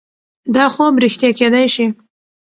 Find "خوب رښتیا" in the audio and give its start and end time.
0.73-1.29